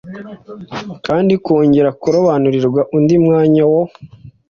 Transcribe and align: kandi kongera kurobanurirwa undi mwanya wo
kandi 1.05 1.33
kongera 1.45 1.89
kurobanurirwa 2.01 2.81
undi 2.95 3.15
mwanya 3.25 3.63
wo 3.71 3.81